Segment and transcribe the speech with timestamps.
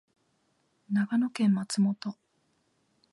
[0.89, 2.15] 長野県松本